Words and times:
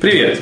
Привет! 0.00 0.40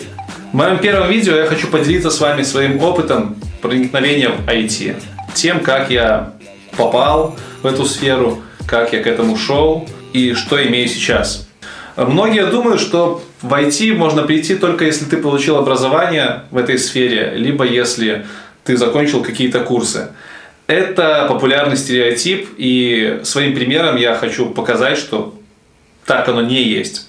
В 0.53 0.57
моем 0.57 0.79
первом 0.79 1.09
видео 1.09 1.37
я 1.37 1.47
хочу 1.47 1.69
поделиться 1.69 2.11
с 2.11 2.21
вами 2.21 2.43
своим 2.43 2.83
опытом 2.83 3.37
проникновения 3.63 4.29
в 4.29 4.47
IT. 4.47 4.97
Тем, 5.33 5.61
как 5.61 5.91
я 5.91 6.35
попал 6.77 7.37
в 7.63 7.67
эту 7.67 7.87
сферу, 7.87 8.43
как 8.67 8.93
я 8.93 9.03
к 9.03 9.07
этому 9.07 9.37
шел 9.37 9.89
и 10.13 10.35
что 10.35 10.63
имею 10.63 10.87
сейчас. 10.89 11.49
Многие 11.97 12.47
думают, 12.47 12.81
что 12.81 13.23
в 13.41 13.53
IT 13.55 13.95
можно 13.95 14.25
прийти 14.25 14.55
только 14.55 14.85
если 14.85 15.07
ты 15.07 15.17
получил 15.17 15.57
образование 15.57 16.43
в 16.51 16.59
этой 16.59 16.79
сфере, 16.79 17.33
либо 17.37 17.65
если 17.65 18.27
ты 18.65 18.77
закончил 18.77 19.23
какие-то 19.23 19.61
курсы. 19.61 20.09
Это 20.67 21.27
популярный 21.29 21.77
стереотип, 21.77 22.49
и 22.59 23.21
своим 23.23 23.55
примером 23.55 23.97
я 23.97 24.15
хочу 24.15 24.47
показать, 24.51 24.99
что 24.99 25.35
так 26.05 26.29
оно 26.29 26.43
не 26.43 26.63
есть. 26.63 27.09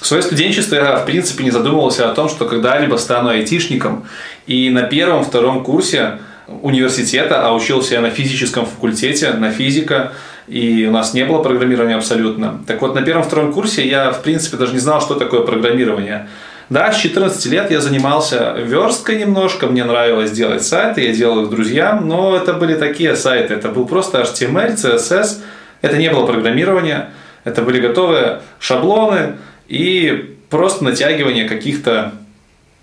В 0.00 0.06
свое 0.06 0.22
студенчество 0.22 0.76
я, 0.76 0.96
в 0.96 1.06
принципе, 1.06 1.44
не 1.44 1.50
задумывался 1.50 2.10
о 2.10 2.14
том, 2.14 2.28
что 2.28 2.44
когда-либо 2.44 2.96
стану 2.96 3.30
айтишником. 3.30 4.04
И 4.46 4.68
на 4.70 4.82
первом-втором 4.82 5.64
курсе 5.64 6.18
университета, 6.46 7.46
а 7.46 7.54
учился 7.54 7.94
я 7.94 8.00
на 8.00 8.10
физическом 8.10 8.66
факультете, 8.66 9.32
на 9.32 9.50
физика, 9.50 10.12
и 10.46 10.86
у 10.86 10.92
нас 10.92 11.14
не 11.14 11.24
было 11.24 11.42
программирования 11.42 11.96
абсолютно. 11.96 12.62
Так 12.66 12.82
вот, 12.82 12.94
на 12.94 13.02
первом-втором 13.02 13.52
курсе 13.52 13.86
я, 13.86 14.12
в 14.12 14.22
принципе, 14.22 14.56
даже 14.56 14.72
не 14.72 14.78
знал, 14.78 15.00
что 15.00 15.14
такое 15.14 15.40
программирование. 15.40 16.28
Да, 16.68 16.92
с 16.92 16.96
14 16.96 17.46
лет 17.46 17.70
я 17.70 17.80
занимался 17.80 18.54
версткой 18.58 19.18
немножко, 19.18 19.66
мне 19.66 19.84
нравилось 19.84 20.32
делать 20.32 20.64
сайты, 20.64 21.06
я 21.06 21.12
делал 21.12 21.44
их 21.44 21.50
друзьям, 21.50 22.08
но 22.08 22.36
это 22.36 22.54
были 22.54 22.74
такие 22.74 23.14
сайты, 23.14 23.54
это 23.54 23.68
был 23.68 23.86
просто 23.86 24.22
HTML, 24.22 24.74
CSS, 24.74 25.42
это 25.82 25.96
не 25.96 26.10
было 26.10 26.26
программирования, 26.26 27.10
это 27.44 27.62
были 27.62 27.80
готовые 27.80 28.40
шаблоны 28.58 29.36
и 29.68 30.36
просто 30.50 30.84
натягивание 30.84 31.48
каких-то 31.48 32.12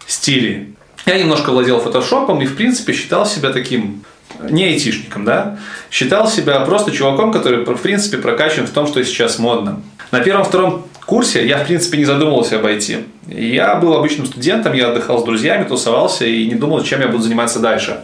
стилей. 0.06 0.76
Я 1.06 1.18
немножко 1.18 1.52
владел 1.52 1.80
фотошопом 1.80 2.42
и, 2.42 2.46
в 2.46 2.56
принципе, 2.56 2.94
считал 2.94 3.26
себя 3.26 3.50
таким 3.52 4.04
не 4.42 4.66
айтишником, 4.66 5.26
да, 5.26 5.58
считал 5.92 6.28
себя 6.28 6.60
просто 6.62 6.92
чуваком, 6.92 7.32
который, 7.32 7.64
в 7.64 7.82
принципе, 7.82 8.18
прокачан 8.18 8.66
в 8.66 8.72
том, 8.72 8.88
что 8.88 9.04
сейчас 9.04 9.38
модно. 9.38 9.82
На 10.12 10.22
первом-втором 10.22 10.86
курсе 11.06 11.46
я, 11.48 11.58
в 11.58 11.68
принципе, 11.68 11.98
не 11.98 12.06
задумывался 12.06 12.58
об 12.58 12.66
IT. 12.66 13.04
Я 13.28 13.76
был 13.76 13.94
обычным 13.94 14.26
студентом, 14.26 14.74
я 14.74 14.90
отдыхал 14.90 15.20
с 15.20 15.24
друзьями, 15.24 15.66
тусовался 15.66 16.26
и 16.26 16.46
не 16.48 16.56
думал, 16.56 16.84
чем 16.84 17.02
я 17.02 17.08
буду 17.08 17.24
заниматься 17.24 17.60
дальше. 17.60 18.04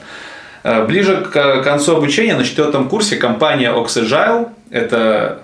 Э, 0.64 0.86
ближе 0.86 1.28
к 1.32 1.64
концу 1.64 1.96
обучения, 1.96 2.36
на 2.36 2.44
четвертом 2.44 2.90
курсе, 2.90 3.16
компания 3.16 3.72
Oxagile, 3.72 4.50
это 4.70 5.42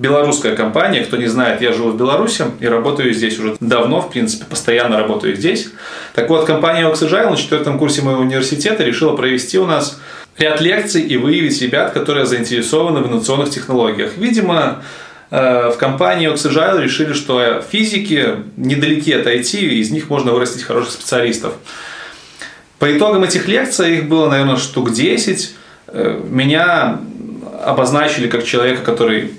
белорусская 0.00 0.56
компания, 0.56 1.02
кто 1.02 1.18
не 1.18 1.26
знает, 1.26 1.60
я 1.60 1.74
живу 1.74 1.90
в 1.90 1.96
Беларуси 1.96 2.46
и 2.58 2.66
работаю 2.66 3.12
здесь 3.12 3.38
уже 3.38 3.56
давно, 3.60 4.00
в 4.00 4.10
принципе, 4.10 4.46
постоянно 4.46 4.96
работаю 4.96 5.36
здесь. 5.36 5.68
Так 6.14 6.30
вот, 6.30 6.46
компания 6.46 6.90
Oxagile 6.90 7.28
на 7.28 7.36
четвертом 7.36 7.78
курсе 7.78 8.00
моего 8.00 8.22
университета 8.22 8.82
решила 8.82 9.14
провести 9.14 9.58
у 9.58 9.66
нас 9.66 10.00
ряд 10.38 10.62
лекций 10.62 11.02
и 11.02 11.18
выявить 11.18 11.60
ребят, 11.60 11.92
которые 11.92 12.24
заинтересованы 12.24 13.00
в 13.00 13.08
инновационных 13.08 13.50
технологиях. 13.50 14.12
Видимо, 14.16 14.82
э, 15.30 15.68
в 15.68 15.76
компании 15.76 16.32
Oxagile 16.32 16.82
решили, 16.82 17.12
что 17.12 17.62
физики 17.70 18.36
недалеки 18.56 19.12
от 19.12 19.26
IT, 19.26 19.58
и 19.58 19.80
из 19.80 19.90
них 19.90 20.08
можно 20.08 20.32
вырастить 20.32 20.62
хороших 20.62 20.92
специалистов. 20.92 21.52
По 22.78 22.90
итогам 22.96 23.22
этих 23.22 23.46
лекций, 23.48 23.98
их 23.98 24.08
было, 24.08 24.30
наверное, 24.30 24.56
штук 24.56 24.92
10, 24.92 25.54
э, 25.88 26.20
меня 26.26 27.00
обозначили 27.62 28.28
как 28.28 28.44
человека, 28.44 28.82
который 28.82 29.32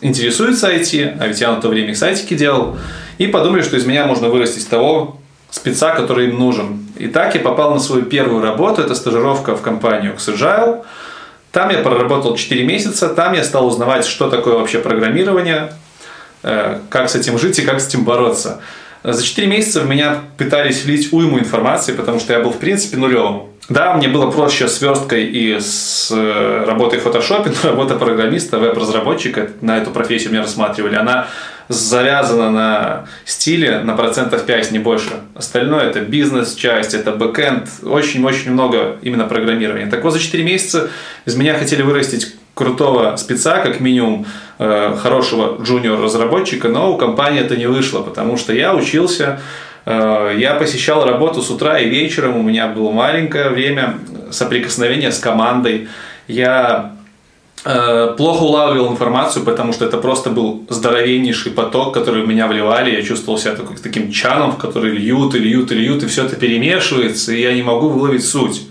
интересуется 0.00 0.72
IT, 0.72 1.18
а 1.20 1.26
ведь 1.26 1.40
я 1.40 1.52
на 1.52 1.60
то 1.60 1.68
время 1.68 1.90
их 1.90 1.96
сайтики 1.96 2.34
делал, 2.34 2.76
и 3.18 3.26
подумали, 3.26 3.62
что 3.62 3.76
из 3.76 3.86
меня 3.86 4.06
можно 4.06 4.28
вырастить 4.28 4.68
того 4.68 5.18
спеца, 5.50 5.94
который 5.94 6.28
им 6.28 6.38
нужен. 6.38 6.86
И 6.96 7.08
так 7.08 7.34
я 7.34 7.40
попал 7.40 7.72
на 7.72 7.80
свою 7.80 8.04
первую 8.04 8.42
работу, 8.42 8.82
это 8.82 8.94
стажировка 8.94 9.56
в 9.56 9.62
компанию 9.62 10.14
Xagile. 10.16 10.84
Там 11.52 11.70
я 11.70 11.78
проработал 11.78 12.36
4 12.36 12.64
месяца, 12.64 13.08
там 13.08 13.32
я 13.32 13.42
стал 13.42 13.66
узнавать, 13.66 14.04
что 14.06 14.28
такое 14.28 14.54
вообще 14.54 14.78
программирование, 14.78 15.72
э, 16.42 16.80
как 16.90 17.08
с 17.08 17.14
этим 17.14 17.38
жить 17.38 17.58
и 17.58 17.62
как 17.62 17.80
с 17.80 17.88
этим 17.88 18.04
бороться. 18.04 18.60
За 19.02 19.22
4 19.22 19.46
месяца 19.46 19.80
в 19.80 19.88
меня 19.88 20.20
пытались 20.36 20.84
влить 20.84 21.12
уйму 21.12 21.38
информации, 21.38 21.92
потому 21.92 22.20
что 22.20 22.32
я 22.32 22.40
был 22.40 22.50
в 22.50 22.58
принципе 22.58 22.98
нулевым. 22.98 23.44
Да, 23.68 23.94
мне 23.94 24.06
было 24.08 24.30
проще 24.30 24.68
с 24.68 24.80
версткой 24.80 25.24
и 25.24 25.58
с 25.58 26.12
э, 26.14 26.64
работой 26.64 27.00
в 27.00 27.02
фотошопе, 27.02 27.50
но 27.62 27.70
работа 27.70 27.96
программиста, 27.96 28.58
веб-разработчика, 28.58 29.50
на 29.60 29.78
эту 29.78 29.90
профессию 29.90 30.30
меня 30.30 30.42
рассматривали, 30.42 30.94
она 30.94 31.26
завязана 31.68 32.50
на 32.50 33.06
стиле 33.24 33.80
на 33.80 33.96
процентов 33.96 34.46
5, 34.46 34.70
не 34.70 34.78
больше. 34.78 35.10
Остальное 35.34 35.82
это 35.82 36.00
бизнес-часть, 36.00 36.94
это 36.94 37.10
бэкэнд, 37.10 37.68
очень-очень 37.82 38.52
много 38.52 38.98
именно 39.02 39.24
программирования. 39.24 39.86
Так 39.86 40.04
вот, 40.04 40.12
за 40.12 40.20
4 40.20 40.44
месяца 40.44 40.90
из 41.24 41.34
меня 41.34 41.54
хотели 41.54 41.82
вырастить 41.82 42.36
крутого 42.54 43.16
спеца, 43.16 43.58
как 43.58 43.80
минимум 43.80 44.26
э, 44.58 44.96
хорошего 45.02 45.60
джуниор-разработчика, 45.60 46.68
но 46.68 46.92
у 46.92 46.96
компании 46.96 47.40
это 47.40 47.56
не 47.56 47.66
вышло, 47.66 48.00
потому 48.00 48.36
что 48.36 48.54
я 48.54 48.74
учился 48.74 49.40
я 49.86 50.56
посещал 50.58 51.04
работу 51.04 51.42
с 51.42 51.50
утра 51.50 51.78
и 51.78 51.88
вечером, 51.88 52.36
у 52.36 52.42
меня 52.42 52.66
было 52.66 52.90
маленькое 52.90 53.50
время 53.50 53.98
соприкосновения 54.30 55.12
с 55.12 55.18
командой. 55.18 55.88
Я 56.26 56.96
э, 57.64 58.14
плохо 58.16 58.42
улавливал 58.42 58.92
информацию, 58.92 59.44
потому 59.44 59.72
что 59.72 59.84
это 59.84 59.98
просто 59.98 60.30
был 60.30 60.64
здоровеннейший 60.68 61.52
поток, 61.52 61.94
который 61.94 62.24
в 62.24 62.28
меня 62.28 62.48
вливали. 62.48 62.96
Я 62.96 63.02
чувствовал 63.02 63.38
себя 63.38 63.54
такой, 63.54 63.76
таким 63.76 64.10
чаном, 64.10 64.52
в 64.52 64.58
который 64.58 64.90
льют 64.90 65.34
и 65.34 65.38
льют 65.38 65.70
и 65.72 65.76
льют, 65.76 66.02
и 66.02 66.06
все 66.06 66.24
это 66.24 66.36
перемешивается, 66.36 67.32
и 67.32 67.40
я 67.40 67.52
не 67.54 67.62
могу 67.62 67.88
выловить 67.88 68.24
суть. 68.24 68.62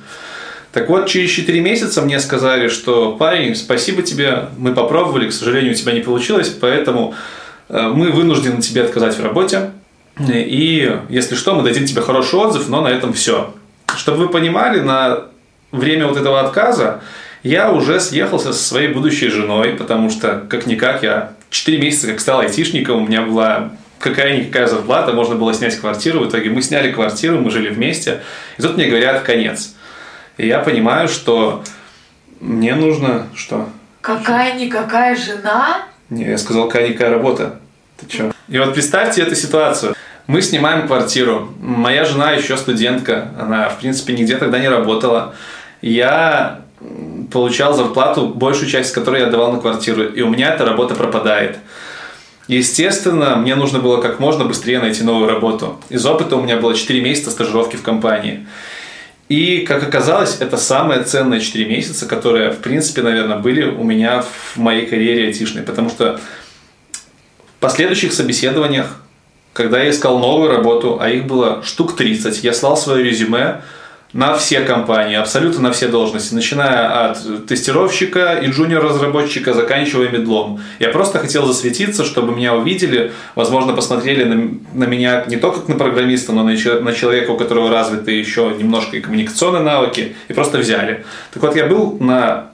Так 0.74 0.90
вот, 0.90 1.08
через 1.08 1.30
4 1.30 1.62
месяца 1.62 2.02
мне 2.02 2.20
сказали, 2.20 2.68
что 2.68 3.14
парень, 3.14 3.56
спасибо 3.56 4.02
тебе, 4.02 4.50
мы 4.58 4.74
попробовали, 4.74 5.30
к 5.30 5.32
сожалению, 5.32 5.72
у 5.72 5.76
тебя 5.76 5.94
не 5.94 6.02
получилось, 6.02 6.50
поэтому 6.50 7.14
э, 7.70 7.92
мы 7.94 8.12
вынуждены 8.12 8.62
тебе 8.62 8.84
отказать 8.84 9.18
в 9.18 9.24
работе. 9.24 9.72
И 10.20 11.00
если 11.09 11.36
что, 11.36 11.56
мы 11.56 11.64
дадим 11.64 11.86
тебе 11.86 12.02
хороший 12.02 12.40
отзыв, 12.40 12.70
но 12.70 12.81
на 12.81 12.88
этом 12.88 13.14
все. 13.14 13.53
Чтобы 13.96 14.18
вы 14.20 14.30
понимали, 14.30 14.80
на 14.80 15.26
время 15.72 16.08
вот 16.08 16.18
этого 16.18 16.40
отказа 16.40 17.02
я 17.44 17.72
уже 17.72 18.00
съехался 18.00 18.53
со 18.53 18.64
своей 18.64 18.88
будущей 18.88 19.30
женой, 19.30 19.70
потому 19.74 20.09
что, 20.09 20.46
как-никак, 20.50 21.03
я 21.03 21.34
4 21.50 21.78
месяца 21.78 22.08
как 22.08 22.20
стал 22.20 22.40
айтишником, 22.40 23.03
у 23.03 23.08
меня 23.08 23.22
была 23.22 23.72
какая-никакая 24.00 24.68
зарплата, 24.68 25.14
можно 25.14 25.36
было 25.36 25.53
снять 25.53 25.76
квартиру. 25.80 26.20
В 26.22 26.30
итоге 26.30 26.50
мы 26.50 26.62
сняли 26.62 26.92
квартиру, 26.92 27.40
мы 27.40 27.52
жили 27.52 27.70
вместе. 27.70 28.22
И 28.58 28.62
тут 28.62 28.76
мне 28.78 28.88
говорят 28.88 29.24
конец. 29.24 29.76
И 30.38 30.47
я 30.47 30.59
понимаю, 30.59 31.08
что 31.08 31.64
мне 32.40 32.76
нужно 32.76 33.28
что? 33.36 33.70
Какая-никакая 34.02 35.16
жена? 35.16 35.86
Не, 36.09 36.30
я 36.30 36.38
сказал, 36.38 36.68
какая-никакая 36.68 37.09
работа. 37.09 37.59
Ты 37.97 38.14
что? 38.14 38.32
И 38.47 38.59
вот 38.59 38.74
представьте 38.74 39.22
эту 39.22 39.36
ситуацию. 39.36 39.96
Мы 40.28 40.41
снимаем 40.41 40.88
квартиру. 40.88 41.53
Моя 41.59 42.03
жена 42.03 42.31
еще 42.31 42.58
студентка. 42.58 43.30
Она, 43.40 43.69
в 43.69 43.80
принципе, 43.80 44.13
нигде 44.13 44.38
тогда 44.38 44.58
не 44.58 44.69
работала. 44.69 45.36
Я 45.81 46.62
получал 47.31 47.75
зарплату, 47.75 48.28
большую 48.28 48.69
часть 48.69 48.91
которой 48.91 49.22
я 49.22 49.28
отдавал 49.28 49.52
на 49.52 49.59
квартиру. 49.59 50.03
И 50.03 50.22
у 50.22 50.30
меня 50.30 50.53
эта 50.53 50.66
работа 50.66 50.96
пропадает. 50.96 51.59
Естественно, 52.47 53.35
мне 53.35 53.56
нужно 53.56 53.80
было 53.80 54.02
как 54.02 54.19
можно 54.19 54.46
быстрее 54.46 54.80
найти 54.80 55.03
новую 55.03 55.30
работу. 55.30 55.80
Из 55.90 56.03
опыта 56.06 56.35
у 56.38 56.41
меня 56.41 56.58
было 56.58 56.75
4 56.75 57.02
месяца 57.02 57.30
стажировки 57.30 57.75
в 57.75 57.84
компании. 57.84 58.47
И, 59.30 59.59
как 59.68 59.84
оказалось, 59.84 60.38
это 60.40 60.58
самые 60.58 61.03
ценные 61.03 61.40
4 61.40 61.66
месяца, 61.66 62.08
которые, 62.08 62.52
в 62.52 62.59
принципе, 62.59 63.03
наверное, 63.03 63.38
были 63.38 63.64
у 63.64 63.84
меня 63.84 64.23
в 64.23 64.58
моей 64.58 64.88
карьере 64.88 65.28
айтишной. 65.28 65.64
Потому 65.64 65.90
что 65.90 66.20
в 67.58 67.59
последующих 67.59 68.14
собеседованиях 68.14 69.02
когда 69.55 69.81
я 69.81 69.90
искал 69.90 70.19
новую 70.19 70.52
работу, 70.52 70.97
а 70.99 71.09
их 71.09 71.28
было 71.28 71.63
штук 71.63 71.96
30, 71.96 72.43
я 72.43 72.53
слал 72.53 72.75
свое 72.75 73.05
резюме 73.05 73.61
на 74.11 74.35
все 74.35 74.59
компании, 74.59 75.16
абсолютно 75.16 75.61
на 75.61 75.72
все 75.72 75.87
должности, 75.87 76.34
начиная 76.34 77.09
от 77.09 77.47
тестировщика 77.47 78.34
и 78.34 78.47
джуниор-разработчика, 78.47 79.53
заканчивая 79.53 80.09
медлом. 80.09 80.59
Я 80.79 80.90
просто 80.90 81.19
хотел 81.19 81.46
засветиться, 81.46 82.03
чтобы 82.03 82.35
меня 82.35 82.53
увидели, 82.53 83.13
возможно, 83.35 83.72
посмотрели 83.72 84.25
на, 84.25 84.59
на 84.73 84.84
меня 84.84 85.23
не 85.28 85.37
только 85.37 85.61
как 85.61 85.69
на 85.69 85.75
программиста, 85.75 86.34
но 86.34 86.43
на, 86.43 86.51
на 86.51 86.93
человека, 86.93 87.31
у 87.31 87.37
которого 87.37 87.69
развиты 87.69 88.11
еще 88.11 88.53
немножко 88.59 88.97
и 88.97 88.99
коммуникационные 88.99 89.63
навыки, 89.63 90.17
и 90.28 90.34
просто 90.34 90.58
взяли. 90.58 91.05
Так 91.34 91.41
вот, 91.41 91.55
я 91.55 91.66
был 91.66 91.97
на, 92.01 92.47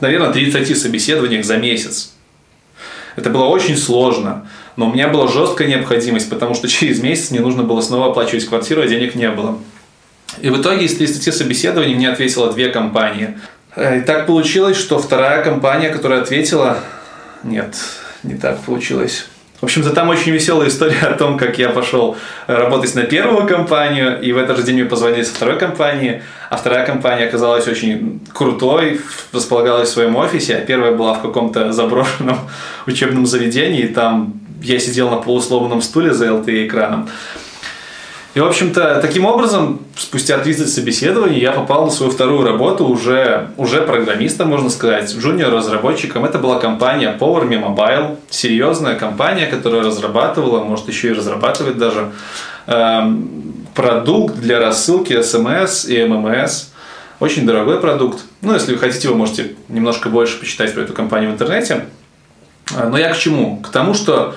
наверное, 0.00 0.32
30 0.32 0.78
собеседованиях 0.78 1.44
за 1.44 1.58
месяц. 1.58 2.11
Это 3.16 3.30
было 3.30 3.44
очень 3.44 3.76
сложно. 3.76 4.46
Но 4.76 4.88
у 4.88 4.92
меня 4.92 5.08
была 5.08 5.28
жесткая 5.28 5.68
необходимость, 5.68 6.30
потому 6.30 6.54
что 6.54 6.68
через 6.68 7.02
месяц 7.02 7.30
мне 7.30 7.40
нужно 7.40 7.62
было 7.62 7.80
снова 7.80 8.10
оплачивать 8.10 8.46
квартиру, 8.46 8.82
а 8.82 8.86
денег 8.86 9.14
не 9.14 9.30
было. 9.30 9.58
И 10.40 10.48
в 10.48 10.60
итоге 10.60 10.86
из 10.86 10.96
30 10.96 11.34
собеседований 11.34 11.94
мне 11.94 12.10
ответило 12.10 12.52
две 12.52 12.70
компании. 12.70 13.38
Э, 13.76 13.98
и 13.98 14.00
так 14.00 14.26
получилось, 14.26 14.76
что 14.76 14.98
вторая 14.98 15.44
компания, 15.44 15.90
которая 15.90 16.22
ответила... 16.22 16.78
Нет, 17.42 17.76
не 18.22 18.34
так 18.34 18.60
получилось. 18.60 19.26
В 19.62 19.64
общем-то, 19.64 19.90
там 19.90 20.08
очень 20.08 20.32
веселая 20.32 20.68
история 20.68 20.98
о 21.02 21.14
том, 21.14 21.38
как 21.38 21.56
я 21.56 21.68
пошел 21.68 22.16
работать 22.48 22.96
на 22.96 23.04
первую 23.04 23.46
компанию, 23.46 24.20
и 24.20 24.32
в 24.32 24.36
этот 24.36 24.56
же 24.56 24.64
день 24.64 24.74
мне 24.74 24.86
позвонили 24.86 25.22
со 25.22 25.32
второй 25.32 25.56
компании, 25.56 26.20
а 26.50 26.56
вторая 26.56 26.84
компания 26.84 27.26
оказалась 27.26 27.68
очень 27.68 28.20
крутой, 28.32 29.00
располагалась 29.32 29.90
в 29.90 29.92
своем 29.92 30.16
офисе, 30.16 30.56
а 30.56 30.60
первая 30.62 30.90
была 30.90 31.14
в 31.14 31.22
каком-то 31.22 31.72
заброшенном 31.72 32.38
учебном 32.88 33.24
заведении, 33.24 33.82
и 33.82 33.86
там 33.86 34.34
я 34.60 34.80
сидел 34.80 35.10
на 35.10 35.18
полусломанном 35.18 35.80
стуле 35.80 36.12
за 36.12 36.26
LTE-экраном. 36.26 37.08
И, 38.34 38.40
в 38.40 38.46
общем-то, 38.46 39.00
таким 39.02 39.26
образом, 39.26 39.80
спустя 39.94 40.38
30 40.38 40.72
собеседований, 40.72 41.38
я 41.38 41.52
попал 41.52 41.84
на 41.84 41.90
свою 41.90 42.10
вторую 42.10 42.46
работу 42.46 42.86
уже, 42.86 43.50
уже 43.58 43.82
программистом, 43.82 44.48
можно 44.48 44.70
сказать, 44.70 45.14
джуниор-разработчиком. 45.14 46.24
Это 46.24 46.38
была 46.38 46.58
компания 46.58 47.14
Power 47.20 47.46
Me 47.46 47.62
Mobile, 47.62 48.16
серьезная 48.30 48.96
компания, 48.96 49.46
которая 49.46 49.82
разрабатывала, 49.82 50.64
может 50.64 50.88
еще 50.88 51.08
и 51.08 51.12
разрабатывает 51.12 51.76
даже, 51.76 52.12
э, 52.68 53.02
продукт 53.74 54.36
для 54.36 54.60
рассылки 54.60 55.12
SMS 55.12 55.86
и 55.86 55.98
MMS. 55.98 56.68
Очень 57.20 57.44
дорогой 57.46 57.80
продукт. 57.80 58.24
Ну, 58.40 58.54
если 58.54 58.72
вы 58.72 58.78
хотите, 58.78 59.08
вы 59.08 59.14
можете 59.14 59.56
немножко 59.68 60.08
больше 60.08 60.40
почитать 60.40 60.72
про 60.72 60.82
эту 60.82 60.94
компанию 60.94 61.30
в 61.30 61.34
интернете. 61.34 61.84
Э, 62.74 62.88
но 62.88 62.96
я 62.96 63.12
к 63.12 63.18
чему? 63.18 63.58
К 63.58 63.68
тому, 63.68 63.92
что 63.92 64.34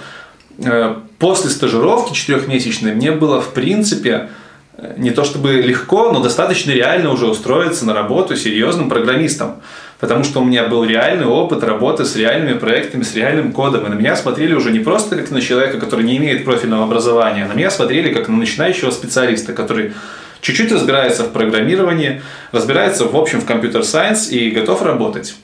э, 0.57 0.95
после 1.19 1.49
стажировки 1.49 2.13
четырехмесячной 2.13 2.93
мне 2.93 3.11
было, 3.11 3.41
в 3.41 3.53
принципе, 3.53 4.29
э, 4.77 4.93
не 4.97 5.11
то 5.11 5.23
чтобы 5.23 5.53
легко, 5.53 6.11
но 6.11 6.19
достаточно 6.19 6.71
реально 6.71 7.11
уже 7.11 7.27
устроиться 7.27 7.85
на 7.85 7.93
работу 7.93 8.35
серьезным 8.35 8.89
программистом. 8.89 9.55
Потому 9.99 10.23
что 10.23 10.41
у 10.41 10.43
меня 10.43 10.67
был 10.67 10.83
реальный 10.83 11.25
опыт 11.25 11.63
работы 11.63 12.03
с 12.03 12.15
реальными 12.15 12.57
проектами, 12.57 13.03
с 13.03 13.15
реальным 13.15 13.53
кодом. 13.53 13.85
И 13.85 13.89
на 13.89 13.93
меня 13.93 14.15
смотрели 14.15 14.53
уже 14.53 14.71
не 14.71 14.79
просто 14.79 15.15
как 15.15 15.31
на 15.31 15.41
человека, 15.41 15.79
который 15.79 16.03
не 16.03 16.17
имеет 16.17 16.43
профильного 16.43 16.83
образования, 16.83 17.45
а 17.45 17.47
на 17.47 17.53
меня 17.53 17.71
смотрели 17.71 18.13
как 18.13 18.27
на 18.27 18.35
начинающего 18.35 18.91
специалиста, 18.91 19.53
который 19.53 19.93
чуть-чуть 20.41 20.71
разбирается 20.71 21.23
в 21.23 21.31
программировании, 21.31 22.21
разбирается 22.51 23.05
в 23.05 23.15
общем 23.15 23.39
в 23.41 23.45
компьютер-сайенс 23.45 24.29
и 24.29 24.51
готов 24.51 24.83
работать. 24.83 25.35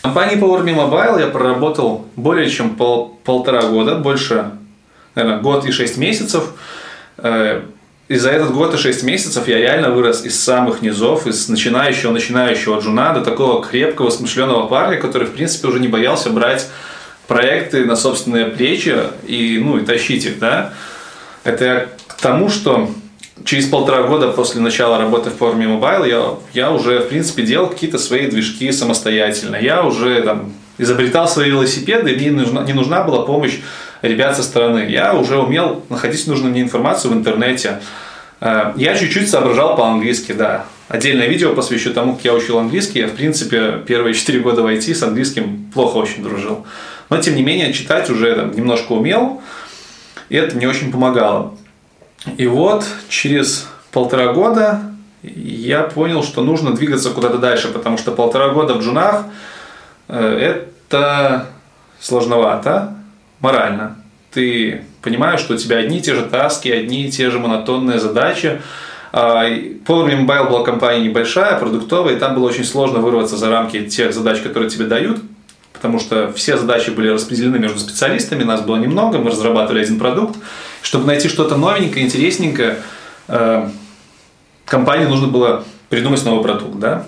В 0.00 0.02
компании 0.02 0.36
PowerMe 0.36 0.74
Mobile 0.74 1.20
я 1.20 1.26
проработал 1.28 2.06
более 2.16 2.50
чем 2.50 2.76
пол, 2.76 3.18
полтора 3.24 3.62
года, 3.62 3.94
больше 3.94 4.50
наверное, 5.16 5.40
год 5.40 5.64
и 5.66 5.72
шесть 5.72 5.96
месяцев. 5.96 6.44
Э, 7.18 7.62
и 8.08 8.16
за 8.16 8.30
этот 8.30 8.52
год 8.52 8.72
и 8.74 8.76
шесть 8.76 9.02
месяцев 9.02 9.48
я 9.48 9.58
реально 9.58 9.90
вырос 9.90 10.24
из 10.24 10.38
самых 10.38 10.80
низов, 10.80 11.26
из 11.26 11.48
начинающего, 11.48 12.12
начинающего 12.12 12.78
джуна 12.78 13.12
до 13.12 13.22
такого 13.22 13.64
крепкого, 13.64 14.10
смышленого 14.10 14.68
парня, 14.68 14.96
который, 14.96 15.26
в 15.26 15.32
принципе, 15.32 15.66
уже 15.66 15.80
не 15.80 15.88
боялся 15.88 16.30
брать 16.30 16.68
проекты 17.26 17.84
на 17.84 17.96
собственные 17.96 18.46
плечи 18.46 18.96
и, 19.26 19.60
ну, 19.60 19.78
и 19.78 19.84
тащить 19.84 20.24
их, 20.24 20.38
да. 20.38 20.72
Это 21.42 21.88
к 22.06 22.14
тому, 22.20 22.48
что 22.48 22.88
через 23.44 23.66
полтора 23.66 24.04
года 24.04 24.28
после 24.30 24.60
начала 24.60 24.98
работы 24.98 25.30
в 25.30 25.36
форме 25.36 25.66
Mobile 25.66 26.08
я, 26.08 26.34
я 26.52 26.70
уже, 26.70 27.00
в 27.00 27.08
принципе, 27.08 27.42
делал 27.42 27.68
какие-то 27.68 27.98
свои 27.98 28.28
движки 28.28 28.70
самостоятельно. 28.70 29.56
Я 29.56 29.82
уже 29.82 30.22
там 30.22 30.52
изобретал 30.78 31.28
свои 31.28 31.50
велосипеды, 31.50 32.14
мне 32.14 32.26
не 32.26 32.30
нужна, 32.30 32.62
не 32.62 32.72
нужна 32.72 33.02
была 33.02 33.24
помощь 33.24 33.58
ребят 34.08 34.36
со 34.36 34.42
стороны. 34.42 34.86
Я 34.88 35.14
уже 35.14 35.38
умел 35.38 35.84
находить 35.88 36.26
нужную 36.26 36.52
мне 36.52 36.62
информацию 36.62 37.12
в 37.12 37.16
интернете. 37.16 37.80
Э, 38.40 38.72
я 38.76 38.96
чуть-чуть 38.96 39.28
соображал 39.28 39.76
по-английски, 39.76 40.32
да. 40.32 40.66
Отдельное 40.88 41.26
видео 41.26 41.54
посвящу 41.54 41.92
тому, 41.92 42.14
как 42.14 42.24
я 42.24 42.34
учил 42.34 42.58
английский. 42.58 43.00
Я, 43.00 43.08
в 43.08 43.12
принципе, 43.12 43.82
первые 43.86 44.14
4 44.14 44.40
года 44.40 44.62
в 44.62 44.66
IT 44.66 44.94
с 44.94 45.02
английским 45.02 45.70
плохо 45.74 45.96
очень 45.96 46.22
дружил. 46.22 46.64
Но, 47.10 47.18
тем 47.18 47.34
не 47.34 47.42
менее, 47.42 47.72
читать 47.72 48.08
уже 48.10 48.34
там, 48.34 48.52
немножко 48.52 48.92
умел, 48.92 49.42
и 50.28 50.36
это 50.36 50.56
мне 50.56 50.68
очень 50.68 50.92
помогало. 50.92 51.54
И 52.36 52.46
вот 52.46 52.84
через 53.08 53.68
полтора 53.92 54.32
года 54.32 54.82
я 55.22 55.82
понял, 55.82 56.22
что 56.22 56.42
нужно 56.42 56.72
двигаться 56.72 57.10
куда-то 57.10 57.38
дальше, 57.38 57.68
потому 57.68 57.98
что 57.98 58.12
полтора 58.12 58.50
года 58.50 58.74
в 58.74 58.82
джунах 58.82 59.24
э, 60.08 60.64
это 60.78 61.46
сложновато, 62.00 62.95
морально. 63.40 63.96
Ты 64.32 64.82
понимаешь, 65.02 65.40
что 65.40 65.54
у 65.54 65.56
тебя 65.56 65.78
одни 65.78 65.98
и 65.98 66.02
те 66.02 66.14
же 66.14 66.22
таски, 66.22 66.68
одни 66.68 67.06
и 67.06 67.10
те 67.10 67.30
же 67.30 67.38
монотонные 67.38 67.98
задачи. 67.98 68.60
Power 69.12 69.80
Mobile 69.86 70.48
была 70.48 70.62
компания 70.62 71.02
небольшая, 71.02 71.58
продуктовая, 71.58 72.16
и 72.16 72.18
там 72.18 72.34
было 72.34 72.46
очень 72.48 72.64
сложно 72.64 72.98
вырваться 72.98 73.36
за 73.36 73.48
рамки 73.48 73.84
тех 73.86 74.12
задач, 74.12 74.40
которые 74.40 74.68
тебе 74.68 74.84
дают, 74.84 75.22
потому 75.72 76.00
что 76.00 76.32
все 76.32 76.58
задачи 76.58 76.90
были 76.90 77.08
распределены 77.08 77.58
между 77.58 77.78
специалистами, 77.78 78.42
нас 78.42 78.60
было 78.60 78.76
немного, 78.76 79.18
мы 79.18 79.30
разрабатывали 79.30 79.82
один 79.82 79.98
продукт. 79.98 80.36
Чтобы 80.82 81.06
найти 81.06 81.28
что-то 81.28 81.56
новенькое, 81.56 82.04
интересненькое, 82.04 82.78
э, 83.28 83.68
компании 84.66 85.06
нужно 85.06 85.28
было 85.28 85.64
придумать 85.88 86.24
новый 86.24 86.42
продукт, 86.42 86.78
да? 86.78 87.06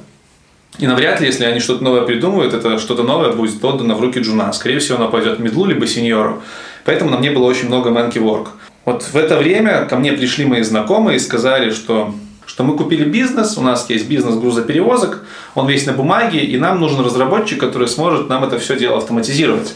И 0.79 0.87
навряд 0.87 1.21
ли, 1.21 1.27
если 1.27 1.45
они 1.45 1.61
что-то 1.61 1.83
новое 1.83 2.03
придумывают, 2.03 2.55
это 2.55 2.79
что-то 2.79 3.03
новое 3.03 3.33
будет 3.33 3.63
отдано 3.65 3.95
в 3.95 4.01
руки 4.01 4.21
джуна. 4.21 4.53
Скорее 4.53 4.79
всего, 4.79 4.99
она 4.99 5.09
пойдет 5.09 5.41
медлу 5.41 5.67
либо 5.67 5.87
сеньору. 5.87 6.43
Поэтому 6.85 7.11
на 7.11 7.19
мне 7.19 7.31
было 7.31 7.45
очень 7.45 7.67
много 7.67 7.91
monkey 7.91 8.23
work. 8.23 8.49
Вот 8.85 9.03
в 9.03 9.17
это 9.17 9.37
время 9.37 9.87
ко 9.87 9.97
мне 9.97 10.13
пришли 10.13 10.47
мои 10.47 10.63
знакомые 10.63 11.17
и 11.17 11.21
сказали, 11.21 11.71
что 11.71 12.15
что 12.47 12.65
мы 12.65 12.77
купили 12.77 13.05
бизнес, 13.05 13.59
у 13.59 13.61
нас 13.61 13.89
есть 13.91 14.09
бизнес 14.09 14.35
грузоперевозок, 14.37 15.23
он 15.55 15.69
весь 15.69 15.85
на 15.85 15.93
бумаге, 15.93 16.41
и 16.41 16.57
нам 16.57 16.81
нужен 16.81 17.05
разработчик, 17.05 17.61
который 17.61 17.89
сможет 17.89 18.31
нам 18.31 18.43
это 18.43 18.59
все 18.59 18.77
дело 18.79 18.97
автоматизировать. 18.97 19.75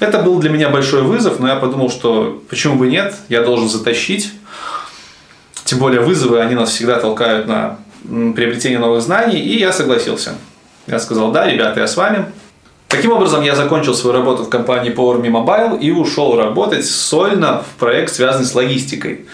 Это 0.00 0.18
был 0.18 0.38
для 0.38 0.50
меня 0.50 0.68
большой 0.68 1.02
вызов, 1.02 1.40
но 1.40 1.48
я 1.48 1.56
подумал, 1.56 1.90
что 1.90 2.42
почему 2.50 2.76
бы 2.76 2.88
нет, 2.88 3.14
я 3.30 3.42
должен 3.42 3.70
затащить. 3.70 4.32
Тем 5.64 5.78
более 5.78 6.02
вызовы, 6.02 6.40
они 6.40 6.54
нас 6.54 6.70
всегда 6.70 7.00
толкают 7.00 7.46
на 7.46 7.78
приобретение 8.04 8.78
новых 8.78 9.02
знаний, 9.02 9.40
и 9.40 9.58
я 9.58 9.72
согласился. 9.72 10.34
Я 10.86 10.98
сказал, 10.98 11.32
да, 11.32 11.46
ребята, 11.46 11.80
я 11.80 11.86
с 11.86 11.96
вами. 11.96 12.26
Таким 12.88 13.12
образом, 13.12 13.42
я 13.42 13.54
закончил 13.54 13.94
свою 13.94 14.16
работу 14.16 14.44
в 14.44 14.48
компании 14.48 14.92
Power 14.92 15.20
Me 15.22 15.30
Mobile 15.30 15.78
и 15.78 15.92
ушел 15.92 16.36
работать 16.36 16.84
сольно 16.84 17.62
в 17.62 17.78
проект, 17.78 18.12
связанный 18.12 18.46
с 18.46 18.54
логистикой. 18.54 19.26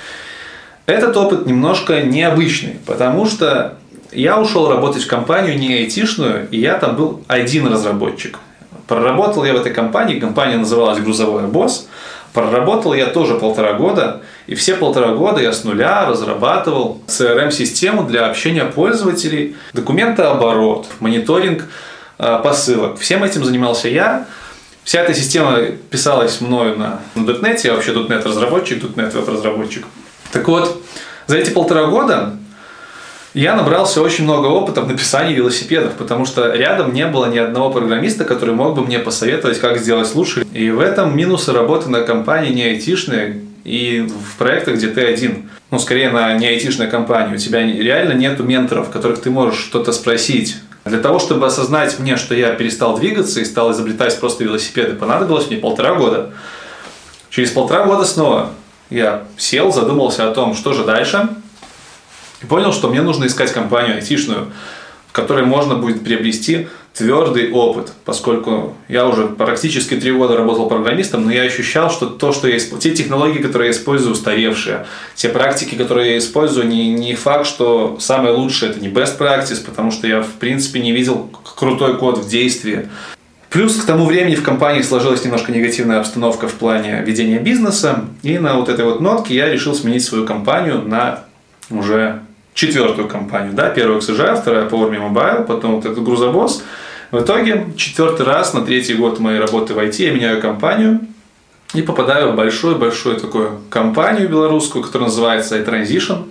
Этот 0.84 1.16
опыт 1.16 1.46
немножко 1.46 2.02
необычный, 2.02 2.76
потому 2.84 3.26
что 3.26 3.78
я 4.12 4.38
ушел 4.38 4.68
работать 4.68 5.04
в 5.04 5.08
компанию 5.08 5.58
не 5.58 5.74
айтишную, 5.74 6.48
и 6.50 6.60
я 6.60 6.78
там 6.78 6.96
был 6.96 7.22
один 7.28 7.66
разработчик. 7.66 8.38
Проработал 8.86 9.44
я 9.44 9.52
в 9.52 9.56
этой 9.56 9.72
компании, 9.72 10.20
компания 10.20 10.58
называлась 10.58 11.00
«Грузовой 11.00 11.46
босс», 11.46 11.88
Проработал 12.36 12.92
я 12.92 13.06
тоже 13.06 13.36
полтора 13.36 13.72
года, 13.72 14.20
и 14.46 14.54
все 14.54 14.74
полтора 14.74 15.14
года 15.14 15.40
я 15.40 15.54
с 15.54 15.64
нуля 15.64 16.04
разрабатывал 16.04 17.00
CRM-систему 17.06 18.02
для 18.02 18.26
общения 18.26 18.66
пользователей, 18.66 19.56
документооборот, 19.72 20.86
мониторинг 21.00 21.64
э, 22.18 22.40
посылок. 22.44 23.00
Всем 23.00 23.24
этим 23.24 23.42
занимался 23.42 23.88
я. 23.88 24.26
Вся 24.84 25.00
эта 25.00 25.14
система 25.14 25.60
писалась 25.88 26.42
мною 26.42 26.76
на, 26.76 27.00
на 27.14 27.22
.NET, 27.22 27.60
я 27.64 27.72
вообще 27.72 27.92
.NET 27.92 28.28
разработчик, 28.28 28.82
.NET 28.82 29.12
веб-разработчик. 29.18 29.86
Так 30.30 30.46
вот, 30.46 30.82
за 31.26 31.38
эти 31.38 31.48
полтора 31.48 31.86
года 31.86 32.36
я 33.36 33.54
набрался 33.54 34.00
очень 34.00 34.24
много 34.24 34.46
опыта 34.46 34.80
в 34.80 34.88
написании 34.88 35.34
велосипедов, 35.34 35.92
потому 35.98 36.24
что 36.24 36.54
рядом 36.54 36.94
не 36.94 37.06
было 37.06 37.26
ни 37.26 37.36
одного 37.36 37.68
программиста, 37.68 38.24
который 38.24 38.54
мог 38.54 38.74
бы 38.74 38.82
мне 38.82 38.98
посоветовать, 38.98 39.60
как 39.60 39.76
сделать 39.76 40.14
лучше. 40.14 40.46
И 40.54 40.70
в 40.70 40.80
этом 40.80 41.14
минусы 41.14 41.52
работы 41.52 41.90
на 41.90 42.00
компании 42.00 42.50
не 42.54 42.62
айтишные 42.62 43.42
и 43.62 44.08
в 44.08 44.38
проектах, 44.38 44.76
где 44.76 44.86
ты 44.86 45.04
один. 45.04 45.50
Ну, 45.70 45.78
скорее 45.78 46.08
на 46.08 46.32
не 46.32 46.46
айтишной 46.46 46.86
компании. 46.86 47.34
У 47.34 47.38
тебя 47.38 47.60
реально 47.62 48.14
нету 48.14 48.42
менторов, 48.42 48.88
которых 48.88 49.20
ты 49.20 49.28
можешь 49.28 49.60
что-то 49.60 49.92
спросить. 49.92 50.56
Для 50.86 50.98
того, 50.98 51.18
чтобы 51.18 51.44
осознать 51.44 51.98
мне, 51.98 52.16
что 52.16 52.34
я 52.34 52.54
перестал 52.54 52.96
двигаться 52.96 53.40
и 53.40 53.44
стал 53.44 53.70
изобретать 53.72 54.18
просто 54.18 54.44
велосипеды, 54.44 54.94
понадобилось 54.94 55.48
мне 55.50 55.58
полтора 55.58 55.94
года. 55.96 56.30
Через 57.28 57.50
полтора 57.50 57.84
года 57.84 58.06
снова 58.06 58.52
я 58.88 59.24
сел, 59.36 59.72
задумался 59.72 60.26
о 60.26 60.32
том, 60.32 60.54
что 60.54 60.72
же 60.72 60.84
дальше– 60.84 61.28
и 62.42 62.46
понял, 62.46 62.72
что 62.72 62.88
мне 62.88 63.02
нужно 63.02 63.26
искать 63.26 63.52
компанию 63.52 63.96
айтишную, 63.96 64.52
в 65.08 65.12
которой 65.12 65.44
можно 65.44 65.76
будет 65.76 66.04
приобрести 66.04 66.68
твердый 66.96 67.50
опыт, 67.50 67.92
поскольку 68.04 68.74
я 68.88 69.06
уже 69.06 69.26
практически 69.26 69.96
три 69.96 70.12
года 70.12 70.36
работал 70.36 70.66
программистом, 70.66 71.26
но 71.26 71.32
я 71.32 71.42
ощущал, 71.42 71.90
что 71.90 72.06
то, 72.06 72.32
что 72.32 72.48
я 72.48 72.58
те 72.58 72.94
технологии, 72.94 73.38
которые 73.38 73.70
я 73.70 73.76
использую, 73.76 74.12
устаревшие, 74.12 74.86
те 75.14 75.28
практики, 75.28 75.74
которые 75.74 76.12
я 76.12 76.18
использую, 76.18 76.66
не, 76.68 76.88
не 76.88 77.14
факт, 77.14 77.46
что 77.46 77.98
самое 78.00 78.34
лучшее 78.34 78.70
это 78.70 78.80
не 78.80 78.88
best 78.88 79.18
practice, 79.18 79.62
потому 79.64 79.90
что 79.90 80.06
я 80.06 80.22
в 80.22 80.32
принципе 80.32 80.80
не 80.80 80.92
видел 80.92 81.30
крутой 81.56 81.98
код 81.98 82.18
в 82.18 82.28
действии. 82.28 82.88
Плюс 83.50 83.76
к 83.76 83.84
тому 83.84 84.06
времени 84.06 84.34
в 84.34 84.42
компании 84.42 84.82
сложилась 84.82 85.24
немножко 85.24 85.52
негативная 85.52 86.00
обстановка 86.00 86.48
в 86.48 86.54
плане 86.54 87.02
ведения 87.06 87.38
бизнеса, 87.38 88.06
и 88.22 88.38
на 88.38 88.54
вот 88.54 88.70
этой 88.70 88.84
вот 88.86 89.00
нотке 89.00 89.34
я 89.34 89.50
решил 89.50 89.74
сменить 89.74 90.04
свою 90.04 90.26
компанию 90.26 90.82
на 90.82 91.24
уже 91.70 92.22
четвертую 92.56 93.06
компанию. 93.06 93.52
Да? 93.52 93.68
Первую 93.68 94.00
XGI, 94.00 94.40
вторая 94.40 94.68
Power 94.68 94.90
Me 94.90 94.98
Mobile, 94.98 95.44
потом 95.44 95.76
вот 95.76 95.84
этот 95.84 96.02
грузобосс. 96.02 96.64
В 97.12 97.20
итоге 97.20 97.66
четвертый 97.76 98.26
раз 98.26 98.54
на 98.54 98.62
третий 98.62 98.94
год 98.94 99.20
моей 99.20 99.38
работы 99.38 99.74
в 99.74 99.78
IT 99.78 100.02
я 100.02 100.10
меняю 100.10 100.40
компанию. 100.40 101.00
и 101.74 101.82
попадаю 101.82 102.32
в 102.32 102.36
большую-большую 102.36 103.16
такую 103.16 103.60
компанию 103.70 104.28
белорусскую, 104.28 104.82
которая 104.82 105.08
называется 105.08 105.58
iTransition. 105.58 106.24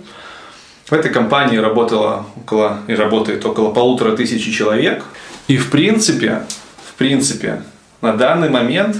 В 0.86 0.92
этой 0.92 1.10
компании 1.10 1.58
работало 1.58 2.26
около, 2.36 2.80
и 2.88 2.94
работает 2.94 3.44
около 3.44 3.70
полутора 3.70 4.16
тысячи 4.16 4.50
человек. 4.50 5.04
И 5.46 5.56
в 5.56 5.70
принципе, 5.70 6.42
в 6.90 6.94
принципе, 6.94 7.62
на 8.00 8.14
данный 8.14 8.48
момент 8.48 8.96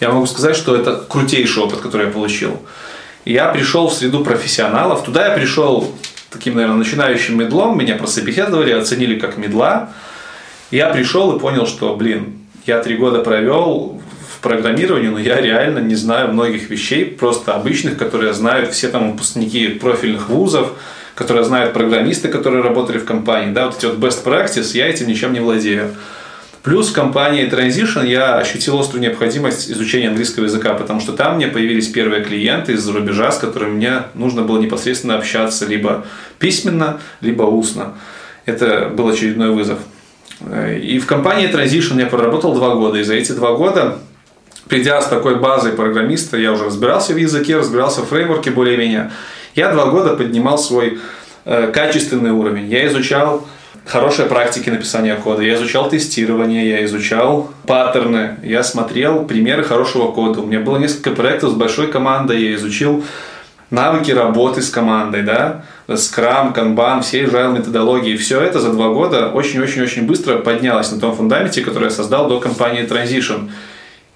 я 0.00 0.10
могу 0.10 0.26
сказать, 0.26 0.56
что 0.56 0.74
это 0.74 0.96
крутейший 1.08 1.62
опыт, 1.62 1.80
который 1.80 2.06
я 2.06 2.12
получил. 2.12 2.60
Я 3.24 3.48
пришел 3.48 3.88
в 3.88 3.94
среду 3.94 4.24
профессионалов. 4.24 5.04
Туда 5.04 5.28
я 5.28 5.34
пришел 5.36 5.94
таким, 6.30 6.54
наверное, 6.54 6.78
начинающим 6.78 7.38
медлом. 7.38 7.78
Меня 7.78 7.96
прособеседовали, 7.96 8.70
оценили 8.70 9.18
как 9.18 9.36
медла. 9.36 9.90
Я 10.70 10.90
пришел 10.90 11.36
и 11.36 11.40
понял, 11.40 11.66
что, 11.66 11.94
блин, 11.96 12.38
я 12.66 12.80
три 12.82 12.96
года 12.96 13.20
провел 13.20 14.00
в 14.34 14.40
программировании, 14.40 15.08
но 15.08 15.18
я 15.18 15.40
реально 15.40 15.80
не 15.80 15.96
знаю 15.96 16.32
многих 16.32 16.70
вещей, 16.70 17.04
просто 17.04 17.54
обычных, 17.54 17.98
которые 17.98 18.32
знают 18.32 18.72
все 18.72 18.88
там 18.88 19.12
выпускники 19.12 19.68
профильных 19.68 20.28
вузов, 20.28 20.72
которые 21.14 21.44
знают 21.44 21.74
программисты, 21.74 22.28
которые 22.28 22.62
работали 22.62 22.98
в 22.98 23.04
компании. 23.04 23.52
Да, 23.52 23.66
вот 23.66 23.76
эти 23.76 23.86
вот 23.86 23.98
best 23.98 24.24
practice, 24.24 24.70
я 24.74 24.88
этим 24.88 25.08
ничем 25.08 25.32
не 25.32 25.40
владею. 25.40 25.94
Плюс 26.62 26.90
в 26.90 26.92
компании 26.92 27.48
Transition 27.50 28.06
я 28.06 28.36
ощутил 28.36 28.78
острую 28.78 29.02
необходимость 29.02 29.70
изучения 29.70 30.08
английского 30.08 30.44
языка, 30.44 30.74
потому 30.74 31.00
что 31.00 31.12
там 31.12 31.36
мне 31.36 31.48
появились 31.48 31.88
первые 31.88 32.22
клиенты 32.22 32.74
из-за 32.74 32.92
рубежа, 32.92 33.32
с 33.32 33.38
которыми 33.38 33.76
мне 33.76 34.02
нужно 34.14 34.42
было 34.42 34.60
непосредственно 34.60 35.16
общаться 35.16 35.64
либо 35.64 36.04
письменно, 36.38 37.00
либо 37.22 37.44
устно. 37.44 37.94
Это 38.44 38.90
был 38.94 39.08
очередной 39.08 39.52
вызов. 39.52 39.78
И 40.82 40.98
в 40.98 41.06
компании 41.06 41.50
Transition 41.50 41.98
я 41.98 42.06
проработал 42.06 42.54
два 42.54 42.74
года, 42.74 42.98
и 42.98 43.04
за 43.04 43.14
эти 43.14 43.32
два 43.32 43.54
года 43.54 43.98
придя 44.70 45.02
с 45.02 45.08
такой 45.08 45.34
базой 45.38 45.72
программиста, 45.72 46.38
я 46.38 46.52
уже 46.52 46.64
разбирался 46.66 47.12
в 47.12 47.16
языке, 47.16 47.56
разбирался 47.56 48.02
в 48.02 48.08
фреймворке 48.08 48.50
более-менее. 48.50 49.10
Я 49.56 49.72
два 49.72 49.86
года 49.86 50.14
поднимал 50.14 50.58
свой 50.58 51.00
э, 51.44 51.72
качественный 51.72 52.30
уровень. 52.30 52.68
Я 52.70 52.86
изучал 52.86 53.46
хорошие 53.90 54.28
практики 54.28 54.70
написания 54.70 55.16
кода, 55.16 55.42
я 55.42 55.54
изучал 55.54 55.88
тестирование, 55.90 56.68
я 56.68 56.84
изучал 56.84 57.50
паттерны, 57.66 58.36
я 58.42 58.62
смотрел 58.62 59.24
примеры 59.24 59.64
хорошего 59.64 60.12
кода. 60.12 60.40
У 60.40 60.46
меня 60.46 60.60
было 60.60 60.76
несколько 60.76 61.10
проектов 61.10 61.50
с 61.50 61.54
большой 61.54 61.88
командой, 61.88 62.40
я 62.40 62.54
изучил 62.54 63.04
навыки 63.70 64.12
работы 64.12 64.62
с 64.62 64.70
командой, 64.70 65.22
да, 65.22 65.64
Scrum, 65.88 66.54
Kanban, 66.54 67.02
все 67.02 67.24
agile 67.24 67.58
методологии. 67.58 68.16
Все 68.16 68.40
это 68.40 68.60
за 68.60 68.72
два 68.72 68.90
года 68.90 69.28
очень-очень-очень 69.28 70.06
быстро 70.06 70.38
поднялось 70.38 70.92
на 70.92 71.00
том 71.00 71.14
фундаменте, 71.16 71.62
который 71.62 71.84
я 71.84 71.90
создал 71.90 72.28
до 72.28 72.38
компании 72.38 72.86
Transition. 72.86 73.50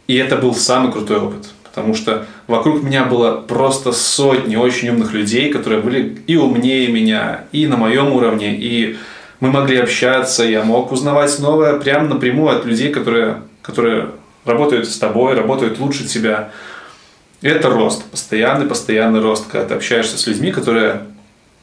И 0.07 0.15
это 0.17 0.37
был 0.37 0.55
самый 0.55 0.93
крутой 0.93 1.19
опыт. 1.19 1.49
Потому 1.65 1.95
что 1.95 2.27
вокруг 2.47 2.85
меня 2.85 3.05
было 3.05 3.33
просто 3.33 3.91
сотни 3.91 4.55
очень 4.55 4.91
умных 4.91 5.13
людей, 5.13 5.53
которые 5.53 5.81
были 5.81 6.19
и 6.29 6.37
умнее 6.37 6.87
меня, 6.87 7.47
и 7.51 7.67
на 7.67 7.77
моем 7.77 8.13
уровне, 8.13 8.55
и 8.57 8.97
мы 9.45 9.51
могли 9.51 9.77
общаться, 9.77 10.43
я 10.43 10.65
мог 10.65 10.91
узнавать 10.91 11.39
новое 11.39 11.79
прямо 11.79 12.09
напрямую 12.09 12.57
от 12.57 12.65
людей, 12.65 12.91
которые, 12.91 13.43
которые 13.61 14.09
работают 14.47 14.89
с 14.89 14.97
тобой, 14.97 15.35
работают 15.35 15.79
лучше 15.79 16.07
тебя. 16.07 16.51
Это 17.43 17.69
рост, 17.69 18.05
постоянный, 18.05 18.65
постоянный 18.65 19.21
рост, 19.21 19.45
когда 19.47 19.67
ты 19.69 19.75
общаешься 19.75 20.17
с 20.17 20.27
людьми, 20.27 20.51
которые 20.51 21.03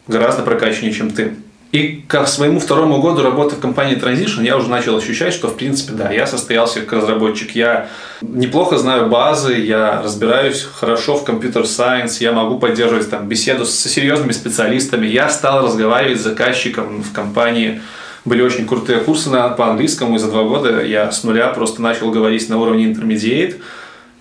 гораздо 0.05 0.43
прокачаннее, 0.43 0.93
чем 0.93 1.09
ты. 1.09 1.37
И 1.71 2.03
к 2.05 2.27
своему 2.27 2.59
второму 2.59 3.01
году 3.01 3.21
работы 3.21 3.55
в 3.55 3.59
компании 3.59 3.95
Transition 3.95 4.43
я 4.43 4.57
уже 4.57 4.69
начал 4.69 4.97
ощущать, 4.97 5.33
что 5.33 5.47
в 5.47 5.55
принципе, 5.55 5.93
да, 5.93 6.11
я 6.11 6.27
состоялся 6.27 6.81
как 6.81 6.91
разработчик. 6.91 7.55
Я 7.55 7.87
неплохо 8.21 8.77
знаю 8.77 9.07
базы, 9.07 9.53
я 9.53 10.01
разбираюсь 10.01 10.63
хорошо 10.63 11.15
в 11.15 11.23
компьютер-сайенс, 11.23 12.19
я 12.19 12.33
могу 12.33 12.59
поддерживать 12.59 13.09
там 13.09 13.27
беседу 13.27 13.65
с 13.65 13.73
серьезными 13.73 14.33
специалистами. 14.33 15.07
Я 15.07 15.29
стал 15.29 15.65
разговаривать 15.65 16.19
с 16.19 16.23
заказчиком 16.23 17.03
в 17.03 17.13
компании. 17.13 17.81
Были 18.25 18.41
очень 18.41 18.67
крутые 18.67 18.99
курсы 18.99 19.29
на, 19.29 19.47
по 19.49 19.69
английскому, 19.69 20.15
и 20.15 20.19
за 20.19 20.29
два 20.29 20.43
года 20.43 20.83
я 20.83 21.09
с 21.09 21.23
нуля 21.23 21.47
просто 21.47 21.81
начал 21.81 22.11
говорить 22.11 22.49
на 22.49 22.57
уровне 22.57 22.91
intermediate 22.91 23.61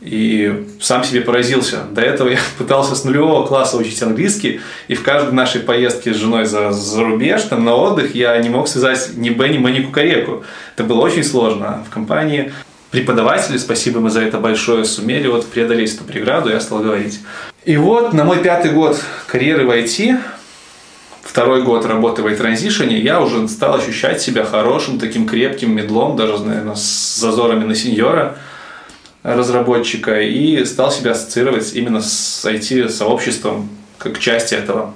и 0.01 0.67
сам 0.81 1.05
себе 1.05 1.21
поразился. 1.21 1.81
До 1.91 2.01
этого 2.01 2.29
я 2.29 2.39
пытался 2.59 2.95
с 2.95 3.05
нулевого 3.05 3.47
класса 3.47 3.77
учить 3.77 4.03
английский, 4.03 4.61
и 4.89 4.95
в 4.95 5.03
каждой 5.03 5.33
нашей 5.33 5.61
поездке 5.61 6.15
с 6.15 6.17
женой 6.17 6.47
за, 6.47 6.73
за 6.73 7.03
рубеж, 7.03 7.43
там, 7.43 7.65
на 7.65 7.75
отдых, 7.75 8.15
я 8.15 8.37
не 8.39 8.49
мог 8.49 8.69
связать 8.69 9.11
ни 9.17 9.31
Б, 9.31 9.49
ни 9.49 9.57
М, 9.57 9.65
ни. 9.73 10.43
Это 10.75 10.85
было 10.85 11.01
очень 11.01 11.25
сложно. 11.25 11.85
В 11.89 11.93
компании 11.93 12.53
преподаватели, 12.91 13.59
спасибо 13.59 14.01
мы 14.01 14.11
за 14.11 14.23
это 14.23 14.39
большое, 14.39 14.85
сумели 14.85 15.29
вот 15.29 15.47
преодолеть 15.47 15.95
эту 15.95 16.05
преграду, 16.05 16.51
я 16.51 16.61
стал 16.61 16.81
говорить. 16.81 17.21
И 17.65 17.77
вот 17.77 18.13
на 18.15 18.25
мой 18.25 18.39
пятый 18.39 18.73
год 18.73 19.01
карьеры 19.27 19.67
в 19.67 19.71
IT, 19.71 20.19
второй 21.23 21.63
год 21.63 21.85
работы 21.85 22.23
в 22.23 22.27
iTransition, 22.27 22.91
я 22.93 23.21
уже 23.21 23.47
стал 23.49 23.75
ощущать 23.75 24.23
себя 24.23 24.45
хорошим, 24.45 24.99
таким 24.99 25.29
крепким 25.29 25.77
медлом, 25.77 26.17
даже, 26.17 26.43
наверное, 26.43 26.75
с 26.75 27.17
зазорами 27.19 27.65
на 27.65 27.75
сеньора– 27.75 28.39
разработчика 29.23 30.21
и 30.21 30.65
стал 30.65 30.91
себя 30.91 31.13
ассоциировать 31.13 31.75
именно 31.75 32.01
с 32.01 32.45
IT-сообществом 32.45 33.69
как 33.99 34.19
часть 34.19 34.53
этого. 34.53 34.95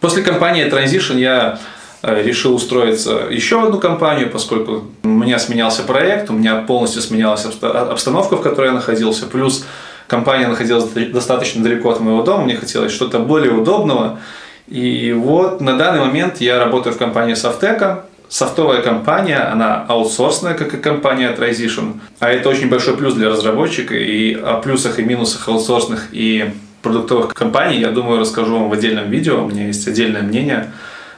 После 0.00 0.22
компании 0.22 0.66
Transition 0.66 1.18
я 1.18 1.58
э, 2.02 2.22
решил 2.22 2.54
устроиться 2.54 3.26
еще 3.30 3.60
в 3.60 3.64
одну 3.64 3.78
компанию, 3.78 4.30
поскольку 4.30 4.84
у 5.02 5.08
меня 5.08 5.38
сменялся 5.38 5.82
проект, 5.82 6.30
у 6.30 6.32
меня 6.32 6.62
полностью 6.62 7.02
сменялась 7.02 7.44
обстановка, 7.44 8.36
в 8.36 8.42
которой 8.42 8.68
я 8.68 8.72
находился, 8.72 9.26
плюс 9.26 9.66
компания 10.06 10.48
находилась 10.48 10.84
достаточно 10.84 11.62
далеко 11.62 11.90
от 11.90 12.00
моего 12.00 12.22
дома, 12.22 12.44
мне 12.44 12.56
хотелось 12.56 12.92
что-то 12.92 13.18
более 13.18 13.52
удобного. 13.52 14.20
И 14.68 15.12
вот 15.12 15.60
на 15.60 15.76
данный 15.76 16.00
момент 16.00 16.40
я 16.40 16.58
работаю 16.58 16.94
в 16.94 16.98
компании 16.98 17.34
Софтека, 17.34 18.04
софтовая 18.30 18.80
компания, 18.80 19.38
она 19.38 19.84
аутсорсная, 19.88 20.54
как 20.54 20.72
и 20.72 20.76
компания 20.78 21.34
Transition, 21.36 22.00
а 22.20 22.30
это 22.30 22.48
очень 22.48 22.70
большой 22.70 22.96
плюс 22.96 23.14
для 23.14 23.28
разработчика, 23.28 23.94
и 23.94 24.34
о 24.34 24.60
плюсах 24.60 24.98
и 24.98 25.02
минусах 25.02 25.48
аутсорсных 25.48 26.08
и 26.12 26.50
продуктовых 26.80 27.34
компаний, 27.34 27.80
я 27.80 27.90
думаю, 27.90 28.20
расскажу 28.20 28.58
вам 28.58 28.70
в 28.70 28.72
отдельном 28.72 29.10
видео, 29.10 29.44
у 29.44 29.48
меня 29.48 29.66
есть 29.66 29.86
отдельное 29.86 30.22
мнение 30.22 30.72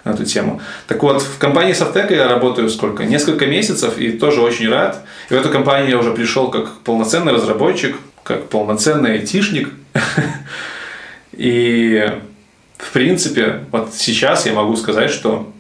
на 0.04 0.11
эту 0.11 0.25
тему. 0.25 0.61
Так 0.88 1.02
вот, 1.02 1.23
в 1.23 1.38
компании 1.38 1.75
Софтека 1.75 2.14
я 2.14 2.26
работаю 2.26 2.69
сколько? 2.71 3.04
Несколько 3.04 3.47
месяцев 3.47 3.99
и 3.99 4.11
тоже 4.12 4.40
очень 4.40 4.69
рад. 4.69 5.04
И 5.31 5.35
в 5.35 5.37
эту 5.37 5.50
компанию 5.50 5.90
я 5.90 5.99
уже 5.99 6.12
пришел 6.12 6.50
как 6.50 6.78
полноценный 6.81 7.33
разработчик, 7.33 7.97
как 8.25 8.49
полноценный 8.49 9.12
айтишник. 9.12 9.69
И 11.33 12.11
в 12.78 12.90
принципе, 12.92 13.61
вот 13.71 13.95
сейчас 13.95 14.45
я 14.47 14.54
могу 14.54 14.75
сказать, 14.76 15.11
что 15.11 15.52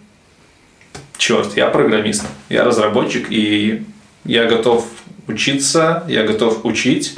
черт, 1.22 1.56
я 1.56 1.68
программист, 1.68 2.24
я 2.48 2.64
разработчик, 2.64 3.28
и 3.30 3.84
я 4.24 4.46
готов 4.46 4.84
учиться, 5.28 6.02
я 6.08 6.24
готов 6.24 6.64
учить, 6.64 7.14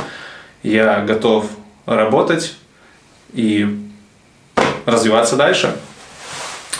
я 0.62 1.00
готов 1.00 1.46
работать 1.86 2.54
и 3.32 3.66
развиваться 4.84 5.36
дальше. 5.36 5.74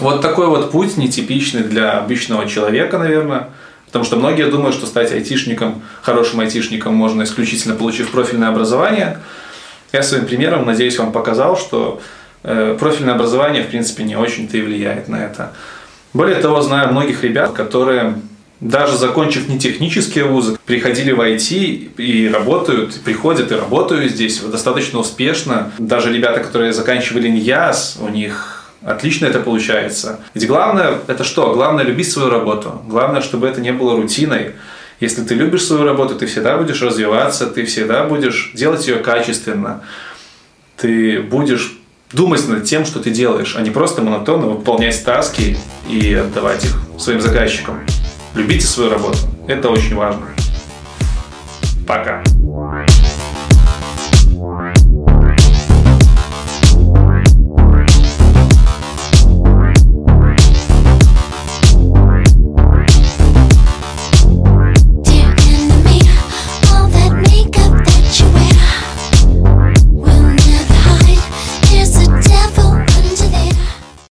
Вот 0.00 0.20
такой 0.20 0.48
вот 0.48 0.70
путь 0.70 0.98
нетипичный 0.98 1.62
для 1.62 1.92
обычного 1.92 2.46
человека, 2.46 2.98
наверное. 2.98 3.48
Потому 3.86 4.04
что 4.04 4.16
многие 4.16 4.50
думают, 4.50 4.74
что 4.74 4.84
стать 4.86 5.10
айтишником, 5.10 5.82
хорошим 6.02 6.40
айтишником 6.40 6.94
можно 6.94 7.22
исключительно 7.22 7.74
получив 7.74 8.10
профильное 8.10 8.48
образование. 8.48 9.18
Я 9.92 10.02
своим 10.02 10.26
примером, 10.26 10.66
надеюсь, 10.66 10.98
вам 10.98 11.10
показал, 11.10 11.56
что 11.56 12.02
э, 12.42 12.76
профильное 12.78 13.14
образование, 13.14 13.62
в 13.62 13.68
принципе, 13.68 14.04
не 14.04 14.16
очень-то 14.16 14.58
и 14.58 14.62
влияет 14.62 15.08
на 15.08 15.24
это. 15.24 15.54
Более 16.14 16.37
того, 16.37 16.62
знаю 16.62 16.92
многих 16.92 17.25
ребят, 17.25 17.52
которые 17.52 18.14
даже 18.61 18.97
закончив 18.97 19.49
не 19.49 19.59
технические 19.59 20.25
вузы, 20.25 20.56
приходили 20.64 21.11
в 21.11 21.21
IT 21.21 21.97
и 21.97 22.28
работают, 22.28 23.00
приходят 23.04 23.50
и 23.50 23.54
работают 23.56 24.12
здесь 24.12 24.38
достаточно 24.38 25.00
успешно. 25.00 25.73
Даже 25.78 26.12
ребята, 26.12 26.40
которые 26.40 26.73
заканчивали 26.73 27.28
НИЯС, 27.28 27.99
у 28.00 28.09
них 28.09 28.64
отлично 28.83 29.26
это 29.26 29.40
получается. 29.40 30.21
Ведь 30.35 30.47
главное 30.47 30.99
это 31.09 31.25
что? 31.25 31.52
Главное 31.52 31.85
любить 31.85 32.11
свою 32.11 32.30
работу. 32.30 32.80
Главное, 32.87 33.21
чтобы 33.21 33.49
это 33.49 33.61
не 33.61 33.73
было 33.73 33.97
рутиной. 33.97 34.52
Если 35.00 35.25
ты 35.25 35.35
любишь 35.35 35.64
свою 35.64 35.85
работу, 35.85 36.14
ты 36.14 36.26
всегда 36.26 36.56
будешь 36.56 36.80
развиваться, 36.80 37.47
ты 37.47 37.64
всегда 37.64 38.04
будешь 38.04 38.52
делать 38.54 38.87
ее 38.87 38.99
качественно. 38.99 39.83
Ты 40.76 41.21
будешь 41.21 41.76
думать 42.14 42.47
над 42.49 42.64
тем, 42.64 42.85
что 42.87 43.00
ты 43.00 43.11
делаешь, 43.11 43.56
а 43.56 43.62
не 43.62 43.71
просто 43.71 44.02
монотонно 44.02 44.47
выполнять 44.47 45.04
таски 45.04 45.56
и 45.88 46.14
отдавать 46.14 46.64
их 46.64 46.80
своим 46.99 47.21
заказчикам. 47.21 47.80
Любите 48.35 48.66
свою 48.66 48.90
работу. 48.90 49.18
Это 49.47 49.68
очень 49.68 49.94
важно. 49.94 50.26
Пока. 51.87 52.23